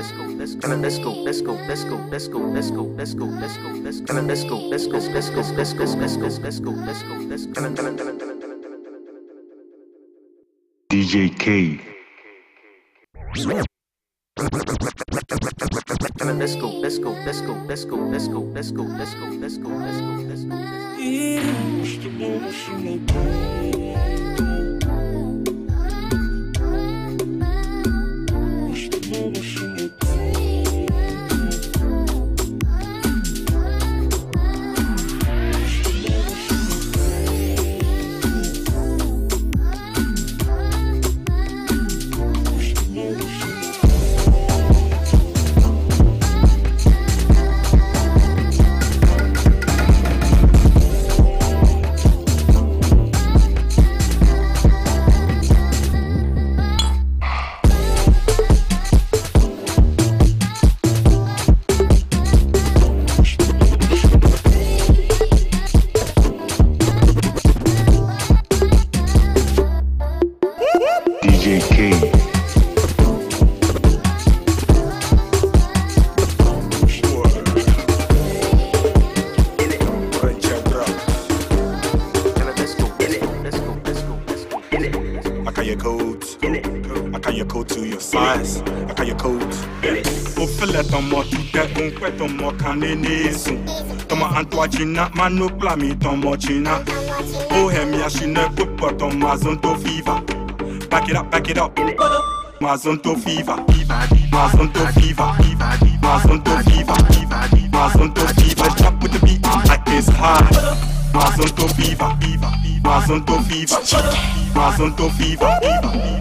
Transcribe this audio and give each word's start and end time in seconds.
let's 0.00 0.12
go, 0.12 0.24
let's 0.24 0.54
go, 0.54 0.68
let's 0.68 0.98
go, 0.98 1.12
let's 1.12 1.42
go, 1.42 1.52
let's 1.52 1.84
go, 1.84 1.96
let's 1.96 2.28
go, 2.28 2.38
let's 2.40 3.12
go, 3.12 3.24
let's 3.26 3.58
go, 3.60 3.66
let's 3.66 4.00
go, 4.00 4.16
let's 4.16 4.44
go, 4.46 4.56
let's 4.56 4.88
go, 4.88 4.96
let's 4.96 5.28
go, 5.28 5.42
let's 5.52 5.72
go, 5.74 5.84
let's 5.92 6.14
go, 6.16 6.30
let's 6.30 6.60
go, 6.60 6.70
let's 6.70 7.02
go, 7.02 7.10
let's 7.20 7.42
go, 7.42 7.50
DJ 10.88 11.38
K. 11.38 11.80
Let's 13.34 13.44
go, 13.44 13.60
let's 16.24 16.56
go, 16.56 16.68
let's 16.68 16.98
go, 16.98 17.10
let's 17.10 17.40
go, 17.42 17.52
let's 17.52 17.84
go, 17.84 17.94
let's 17.98 18.26
go, 18.26 18.40
let's 18.40 18.70
go, 18.70 18.82
let's 18.82 19.14
go, 19.14 19.68
let's 19.68 20.00
go, 20.00 20.12
let's 20.24 20.44
go. 20.44 20.60
And 94.40 94.54
watching 94.54 94.94
that 94.94 95.12
toi 95.12 95.28
tu 95.28 95.34
n'as 95.36 95.82
on 95.82 95.98
ton 95.98 96.16
mochina 96.16 96.82
Oh 97.50 97.68
hem 97.68 97.92
ya 97.92 98.08
she 98.08 98.26
never 98.26 98.64
put 98.64 99.02
on 99.02 99.10
ton 99.10 99.20
mazonto 99.20 99.76
fever. 99.76 100.18
Back 100.88 101.10
it 101.10 101.16
up, 101.16 101.30
back 101.30 101.50
it 101.50 101.58
up. 101.58 101.76
Mazonto 102.58 103.16
fever, 103.18 103.56
Mazonto 104.32 104.86
viva 104.94 105.34
fever, 105.36 105.76
viva 105.84 106.96
Mazonto 107.70 108.24
fever. 108.40 108.70
Drop 108.78 109.02
with 109.02 109.12
the 109.12 109.26
beat 109.26 109.42
like 109.68 109.84
this 109.84 110.08
high. 110.08 110.40
Mazonto 111.12 111.66
viva 111.76 112.16
Mazonto 112.82 113.38
viva 113.42 113.78
Mazonto 114.54 115.08
viva 115.18 115.60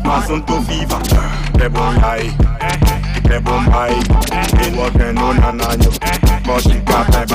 Mazonto 0.04 0.60
viva 0.68 1.00
Rebel 1.58 1.82
high 2.02 2.30
Debo 3.30 3.60
mai 3.70 3.94
Debo 4.58 4.90
keno 4.98 5.34
nananyo 5.34 5.92
Moshi 6.46 6.82
kape 6.82 7.26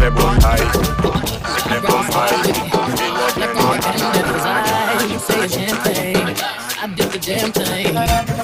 Debo 0.00 0.26
mai 0.40 0.64
Debo 1.68 1.96
mai 2.12 2.32
I 6.80 6.86
did 6.94 7.10
the 7.10 7.18
damn 7.18 7.52
thing. 7.52 8.37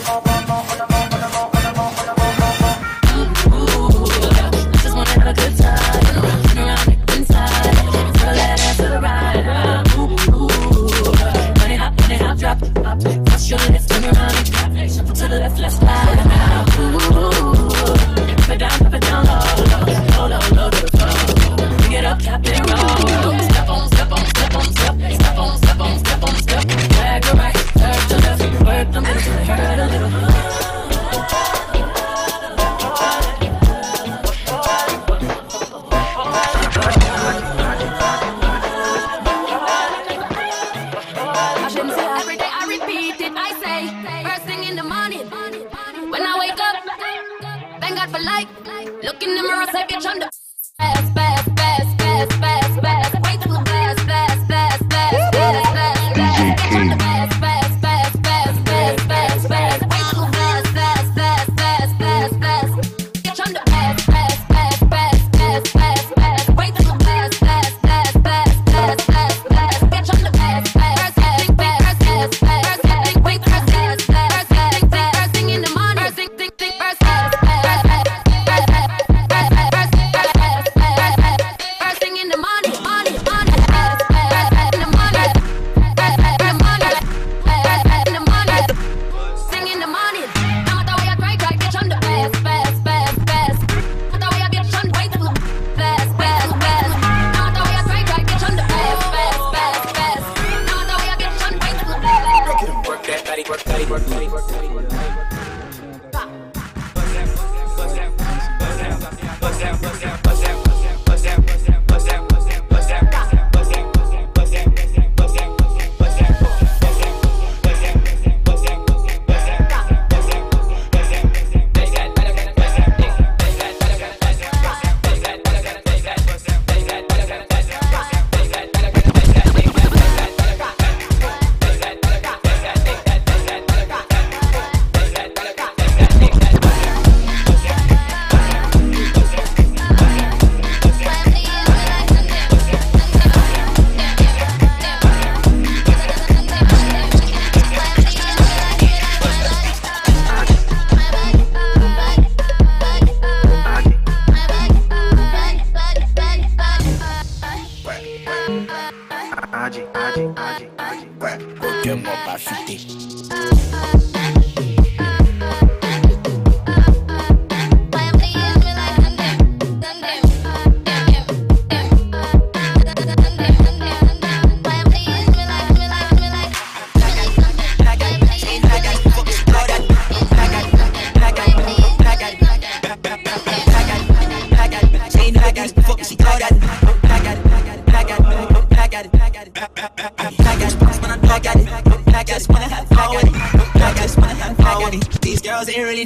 DJ 56.35 56.57
King. 56.57 57.54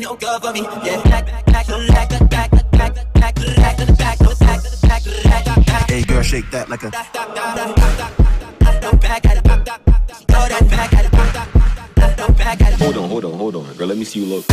no 0.01 0.17
good 0.17 0.55
me. 0.55 0.61
Yeah, 0.61 1.03
back, 1.03 1.27
back, 1.27 1.47
back, 1.47 1.67
back, 1.67 2.31
back, 2.31 2.31
back, 2.31 2.71
back, 2.71 3.13
back 3.15 3.35
to 3.35 3.43
the 3.43 3.55
back, 3.57 3.79
no 3.79 4.35
back 4.35 4.63
to 4.63 4.71
the 4.71 4.89
back, 4.89 5.03
to 5.03 5.11
the 5.11 5.65
back. 5.67 5.91
Hey 5.91 6.03
girl, 6.03 6.23
shake 6.23 6.51
that 6.51 6.69
like 6.69 6.83
a. 6.83 6.91
Back, 6.91 7.13
back, 7.13 7.35
back, 7.35 7.43
back, 7.43 7.65
back, 9.03 9.65
back, 9.65 9.85
back, 12.17 12.37
back, 12.37 12.59
back. 12.59 12.73
Hold 12.79 12.97
on, 12.97 13.09
hold 13.09 13.25
on, 13.25 13.33
hold 13.33 13.57
on, 13.57 13.75
girl. 13.75 13.89
Let 13.89 13.99
me 13.99 14.05
see 14.05 14.21
you 14.21 14.27
look. 14.37 14.48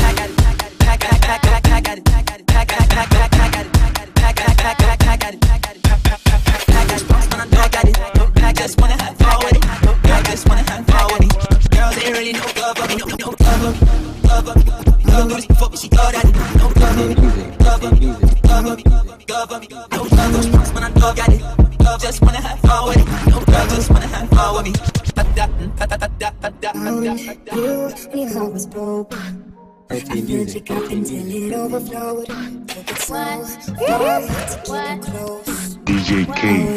DJ 35.85 36.25
K. 36.33 36.75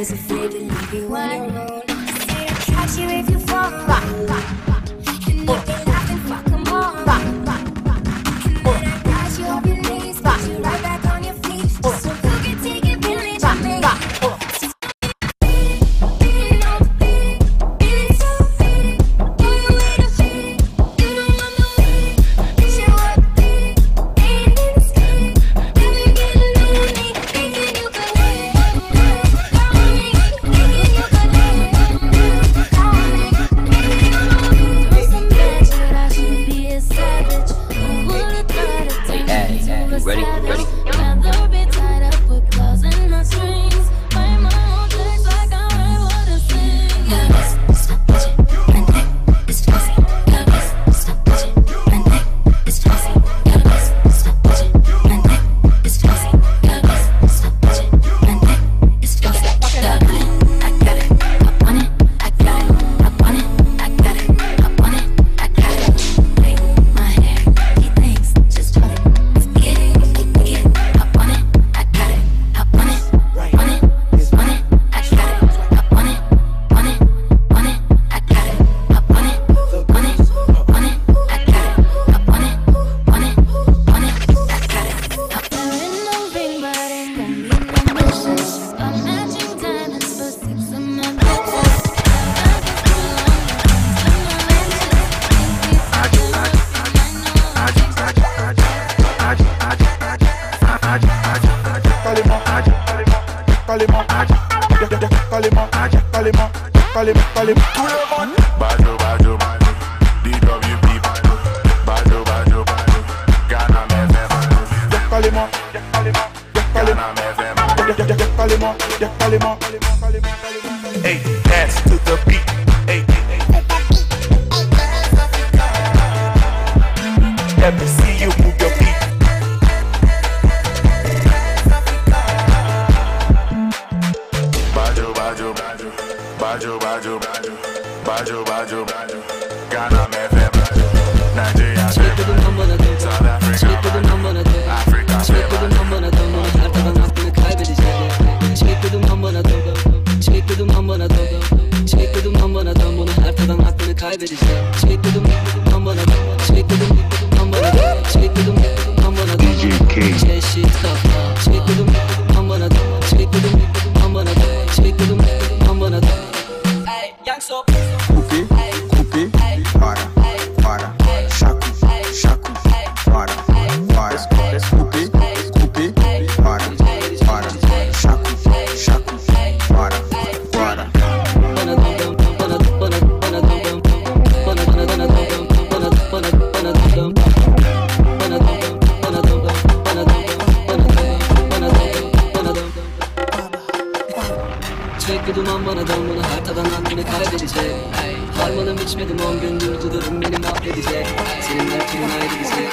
Geçmedi 198.88 199.12
10 199.22 199.40
gün 199.40 199.60
uyguladım 199.60 200.22
beni 200.22 200.38
mahvedecek 200.38 201.06
Seninle 201.40 201.86
kimin 201.86 202.10
ayrı 202.10 202.34
gidecek 202.34 202.68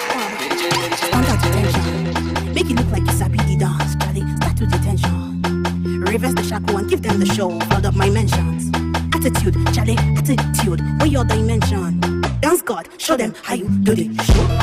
Make 2.47 2.73
it 2.73 2.79
look 2.79 2.97
like 2.97 3.11
it's 3.11 3.21
a 3.21 3.25
PD 3.25 3.59
dance, 3.59 3.95
buddy. 3.99 4.35
Start 4.35 4.59
with 4.59 4.71
detention. 4.71 5.43
Reverse 6.07 6.33
the 6.35 6.43
shackle 6.43 6.77
and 6.77 6.89
give 6.89 7.03
them 7.03 7.19
the 7.19 7.25
show. 7.25 7.49
Hold 7.49 7.85
up 7.85 7.95
my 7.95 8.09
mentions. 8.09 8.71
Attitude, 9.15 9.57
Charlie, 9.73 9.97
attitude. 10.17 10.81
Or 11.01 11.07
your 11.07 11.25
dimension. 11.25 11.99
Dance 12.41 12.61
God, 12.61 12.87
show 12.97 13.17
them 13.17 13.33
how 13.43 13.55
you 13.55 13.67
do 13.83 13.93
the 13.95 14.23
show. 14.23 14.54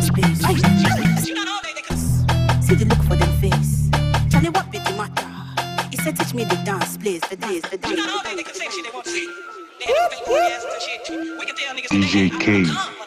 touch 0.00 0.14
page. 0.14 0.38
Aye. 0.44 1.22
You 1.24 1.34
know. 1.34 1.60
See 2.60 2.74
the 2.74 2.84
look 2.84 3.02
for 3.04 3.16
them 3.16 3.32
face. 3.40 3.90
Charlie, 4.30 4.50
what 4.50 4.70
be 4.70 4.78
the 4.78 4.92
matter? 4.96 5.26
He 5.90 5.96
said, 5.96 6.16
teach 6.16 6.34
me 6.34 6.44
the 6.44 6.56
dance, 6.64 6.96
please, 6.96 7.20
the 7.22 7.36
dance, 7.36 7.68
the 7.68 7.78
dance. 7.78 7.96
You 7.96 8.06
know 8.06 8.20
they 8.22 8.36
niggas 8.36 8.54
say 8.54 8.68
shit 8.70 8.84
they 8.84 8.90
want 8.92 9.04
to 9.04 9.10
see. 9.10 9.28
They 9.78 9.86
had 9.86 10.10
no 10.12 10.18
big 10.26 10.52
ass 10.52 10.64
and 10.64 10.82
shit. 10.82 11.38
We 11.38 11.46
can 11.46 11.56
tell 11.56 11.74
niggas 11.74 11.90
DJ 11.90 12.40
K. 12.40 12.99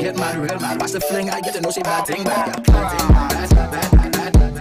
get 0.00 0.16
my 0.16 0.34
real 0.34 0.58
man. 0.60 0.78
Pass 0.78 0.92
the 0.92 1.00
fling, 1.00 1.30
I 1.30 1.40
get 1.40 1.54
to 1.54 1.60
know 1.60 1.70
she 1.70 1.82
bad 1.82 2.06
thing, 2.06 2.24
bad, 2.24 2.64
bad 2.64 2.98
thing, 2.98 3.08
bad, 3.08 3.50
bad, 3.50 4.12
bad, 4.12 4.32
bad. 4.32 4.54
bad. 4.54 4.59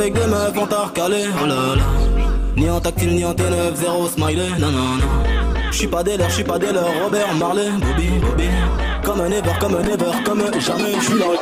avec 0.00 0.14
des 0.14 0.26
meufs 0.26 0.56
en 0.56 0.66
tard 0.66 0.92
calé, 0.92 1.24
oh 1.42 1.46
là 1.46 1.76
là. 1.76 1.82
Ni 2.56 2.70
en 2.70 2.80
tactile, 2.80 3.14
ni 3.14 3.24
en 3.24 3.32
T9, 3.32 3.74
zéro 3.74 4.06
smiley, 4.06 4.48
non 4.58 4.70
non 4.70 4.96
non. 4.96 5.06
J'suis 5.72 5.86
pas 5.88 6.02
des 6.02 6.16
leurs, 6.16 6.30
j'suis 6.30 6.44
pas 6.44 6.58
des 6.58 6.72
leurs, 6.72 7.02
Robert 7.02 7.34
Marley, 7.34 7.68
Bobby, 7.70 8.08
Bobby. 8.20 8.48
Comme 9.02 9.20
un 9.20 9.30
ever, 9.30 9.50
comme 9.60 9.74
un 9.74 9.82
ever, 9.82 10.22
comme 10.24 10.40
un 10.40 10.60
jamais, 10.60 10.92
j'suis 11.00 11.18
dans 11.18 11.32
le. 11.32 11.38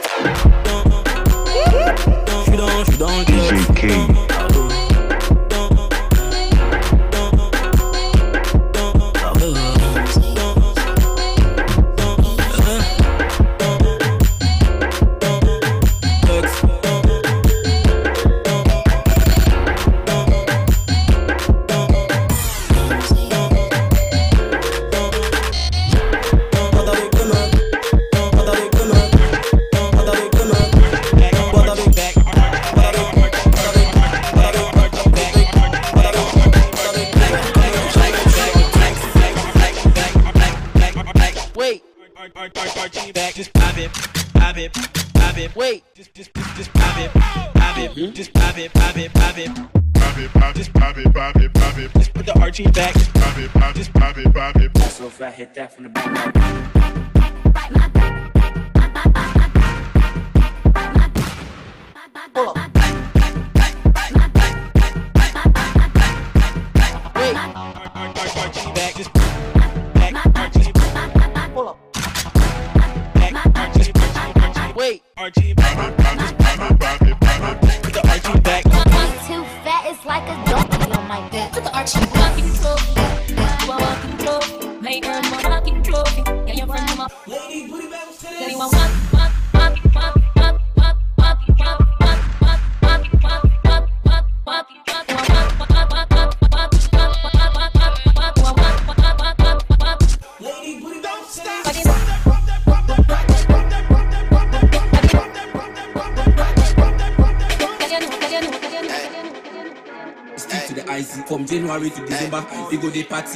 J'suis 2.45 2.57
dans, 2.57 2.85
j'suis 2.85 2.99
dans 2.99 3.09
le. 3.09 4.36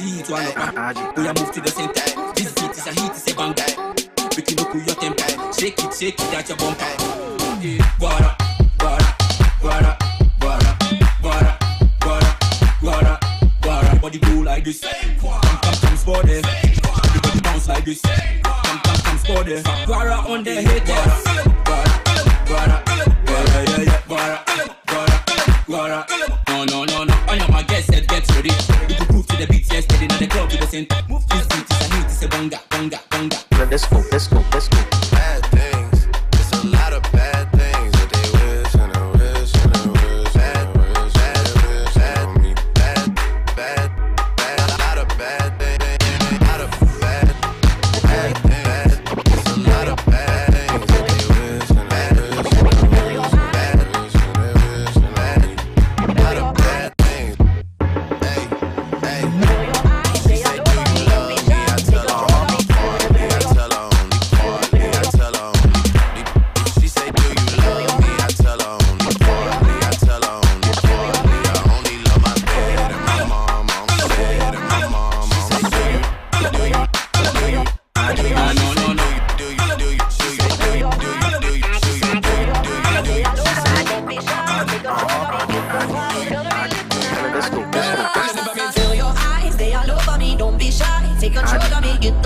see 0.01 0.19
it, 0.19 0.29
one 0.29 0.45
of 0.45 0.55
my 0.55 0.93
move 1.39 1.51
to 1.51 1.61
the 1.61 1.70
no, 26.51 26.65
no, 26.65 26.85
no, 26.85 27.03
no. 27.03 27.13
On 27.29 27.37
your 27.37 27.47
mark, 27.49 27.67
get 27.67 27.83
set, 27.83 28.07
get 28.07 28.27
ready. 28.35 28.49
You 28.89 28.95
can 28.95 29.05
prove 29.07 29.27
to 29.27 29.37
the 29.37 29.47
beat, 29.49 29.71
yes, 29.71 29.83
steady. 29.85 30.07
Now 30.07 30.17
the 30.17 30.27
club 30.27 30.49
to 30.49 30.57
the 30.57 30.67
center. 30.67 30.95
Move 31.09 31.27
this 31.29 31.47
beat, 31.47 31.61
it's 31.61 31.81
a 31.81 31.95
hit, 31.95 32.05
it's 32.05 32.23
a 32.23 32.27
bonga, 32.27 32.59
bonga, 32.69 32.99
bonga. 33.09 33.37
Let's 33.69 33.87
go, 33.87 34.03
let's 34.11 34.27
go, 34.27 34.43
let's 34.53 34.67
go. 34.67 34.77
Bad 35.11 35.51
day. 35.51 35.70
Take 91.21 91.33
control 91.35 91.61
of 91.61 92.01
me. 92.01 92.20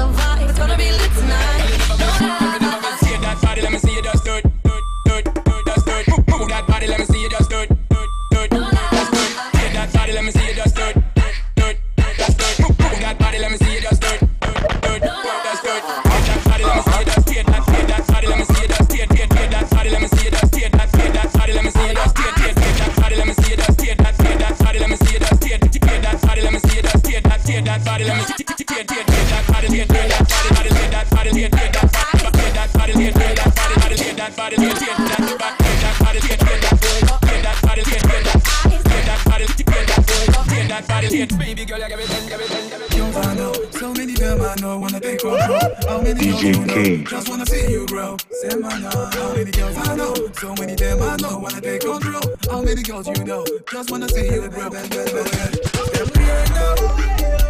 Just 47.08 47.30
wanna 47.30 47.46
see 47.46 47.72
you 47.72 47.86
grow. 47.86 48.18
Say 48.32 48.56
man, 48.56 48.82
how 48.82 49.34
many 49.34 49.52
girls 49.52 49.78
I 49.78 49.96
know? 49.96 50.14
So 50.34 50.56
many 50.56 50.76
them 50.76 51.02
I 51.02 51.16
know 51.18 51.38
wanna 51.38 51.62
take 51.62 51.82
control. 51.82 52.22
How 52.50 52.62
many 52.62 52.82
girls 52.82 53.08
you 53.08 53.24
know? 53.24 53.46
Just 53.72 53.92
wanna 53.92 54.10
see 54.10 54.26
you 54.26 54.50
grow. 54.50 54.68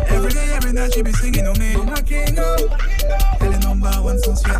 Every 0.10 0.32
day, 0.32 0.48
every 0.56 0.74
night 0.74 0.94
she 0.94 1.02
be 1.04 1.14
singing 1.14 1.48
on 1.48 1.58
me. 1.58 1.74
I'm 1.76 2.06
king, 2.06 2.36
oh. 2.38 2.68
Number 3.62 3.90
one 4.02 4.20
since 4.20 4.44
you're 4.46 4.60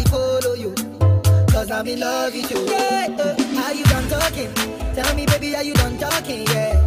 I'm 1.81 1.87
in 1.87 1.99
love 1.99 2.31
with 2.31 2.45
oh. 2.53 2.59
you. 2.59 2.69
Yeah, 2.69 3.07
uh, 3.17 3.59
how 3.59 3.71
you 3.71 3.83
done 3.85 4.07
talking? 4.07 4.53
Tell 4.93 5.15
me, 5.15 5.25
baby, 5.25 5.53
how 5.53 5.61
you 5.61 5.73
done 5.73 5.97
talking? 5.97 6.45
Yeah. 6.45 6.77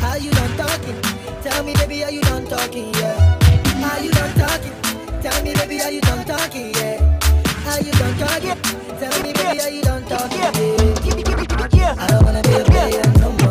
How 0.00 0.16
you 0.16 0.30
done 0.30 0.56
talking? 0.56 0.96
Tell 1.42 1.62
me, 1.64 1.74
baby, 1.74 1.98
how 1.98 2.08
you 2.08 2.22
done 2.22 2.46
talking? 2.46 2.94
Yeah. 2.94 3.36
How 3.76 4.00
you 4.00 4.10
done 4.10 4.32
talking? 4.38 4.72
Tell 5.20 5.44
me, 5.44 5.52
baby, 5.52 5.76
how 5.76 5.90
you 5.90 6.00
done 6.00 6.24
talking? 6.24 6.72
Yeah. 6.76 7.20
How 7.60 7.76
you 7.76 7.92
done 7.92 8.16
talking? 8.16 8.56
Tell 8.96 9.22
me, 9.22 9.34
baby, 9.34 9.58
how 9.58 9.68
you 9.68 9.82
done 9.82 10.04
talking? 10.06 10.40
Yeah. 11.76 11.94
I 11.98 12.06
don't 12.06 12.24
wanna 12.24 12.40
be 12.40 12.54
a 12.54 12.64
player 12.64 13.02
no 13.20 13.32
more. 13.32 13.47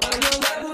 When 0.00 0.22
you 0.22 0.40
let 0.40 0.71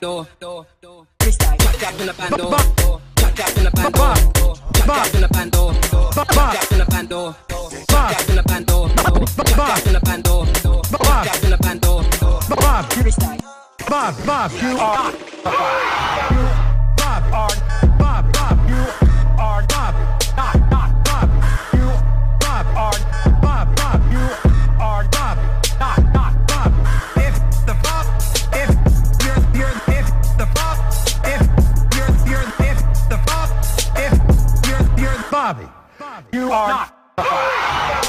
bando. 0.00 0.26
Chuck 0.40 0.66
up 1.82 2.00
in 2.00 2.06
the 2.06 2.14
bando. 2.14 2.50
Chuck 3.16 3.40
up 3.40 3.56
in 3.56 3.64
the 3.64 3.70
bando. 3.70 4.02
Chuck 4.74 4.88
up 4.88 5.14
in 5.14 5.20
the 5.20 5.28
bando. 5.28 5.72
Chuck 6.12 6.38
up 6.38 6.72
in 6.72 6.78
the 6.78 6.86
bando. 6.86 7.34
Chuck 7.88 8.12
up 8.12 8.28
in 8.28 8.36
the 8.36 8.42
bando. 8.46 8.88
Chuck 8.88 9.58
up 9.58 9.86
in 9.86 9.92
the 9.92 10.00
bando. 10.02 10.44
Chuck 10.44 11.26
up 11.26 11.44
in 11.44 11.50
the 11.50 11.58
bando. 11.58 12.02
Bob, 12.56 12.86
Bob, 13.88 14.26
Bob, 14.26 14.50
you 14.60 14.78
are. 14.78 15.12
Bob, 16.96 17.30
Bob, 17.30 17.65
You 36.36 36.52
are 36.52 36.68
not. 36.68 36.92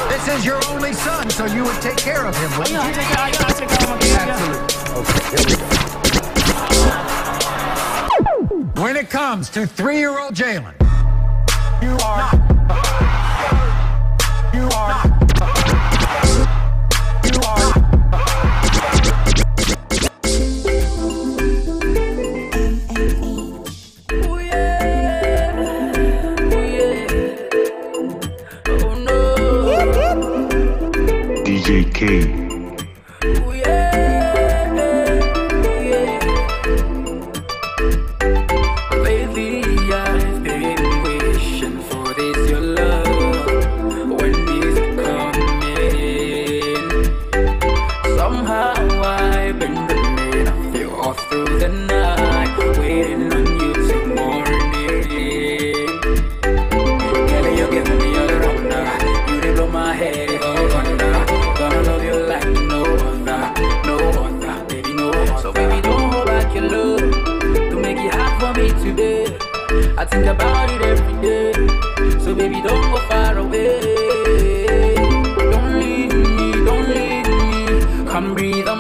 This 0.09 0.27
is 0.27 0.45
your 0.45 0.59
only 0.67 0.91
son, 0.91 1.29
so 1.29 1.45
you 1.45 1.63
would 1.63 1.81
take 1.81 1.95
care 1.95 2.25
of 2.25 2.35
him, 2.35 2.51
wouldn't 2.57 2.75
you? 2.75 2.81
Absolutely. 2.81 3.63
Okay, 4.97 5.23
here 5.31 5.45
we 5.47 5.55
go. 8.75 8.81
When 8.81 8.97
it 8.97 9.09
comes 9.09 9.49
to 9.51 9.65
three-year-old 9.65 10.33
Jalen, 10.33 10.73
you 11.81 11.95
are 12.03 12.17
not. 12.17 12.33
You 14.53 14.67
are 14.75 14.89
not. 14.89 15.06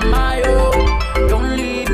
my. 0.09 0.41
Don't 1.29 1.55
leave. 1.57 1.86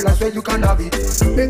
Girl, 0.00 0.12
I 0.12 0.16
swear 0.16 0.30
you 0.30 0.42
can 0.42 0.62
have 0.62 0.80
it. 0.80 0.94
Make 1.36 1.47